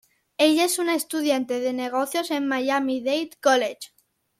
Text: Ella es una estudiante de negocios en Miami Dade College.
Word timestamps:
Ella 0.39 0.63
es 0.65 0.79
una 0.79 0.95
estudiante 0.95 1.59
de 1.59 1.73
negocios 1.73 2.31
en 2.31 2.47
Miami 2.47 3.03
Dade 3.03 3.29
College. 3.39 3.89